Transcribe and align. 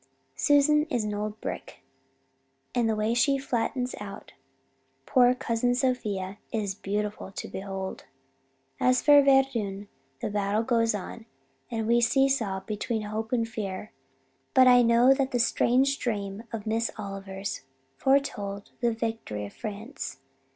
"Susan 0.35 0.85
is 0.85 1.03
an 1.03 1.13
old 1.13 1.39
brick, 1.41 1.83
and 2.73 2.89
the 2.89 2.95
way 2.95 3.13
she 3.13 3.37
flattens 3.37 3.93
out 3.99 4.33
poor 5.05 5.35
Cousin 5.35 5.75
Sophia 5.75 6.39
is 6.51 6.73
beautiful 6.73 7.31
to 7.33 7.47
behold. 7.47 8.05
"As 8.79 8.99
for 8.99 9.21
Verdun, 9.21 9.89
the 10.19 10.31
battle 10.31 10.63
goes 10.63 10.95
on 10.95 11.01
and 11.03 11.19
on, 11.19 11.25
and 11.81 11.87
we 11.87 12.01
see 12.01 12.27
saw 12.27 12.61
between 12.61 13.03
hope 13.03 13.31
and 13.31 13.47
fear. 13.47 13.91
But 14.55 14.65
I 14.65 14.81
know 14.81 15.13
that 15.13 15.39
strange 15.39 15.99
dream 15.99 16.45
of 16.51 16.65
Miss 16.65 16.89
Oliver's 16.97 17.61
foretold 17.95 18.71
the 18.79 18.91
victory 18.93 19.45
of 19.45 19.53
France. 19.53 20.17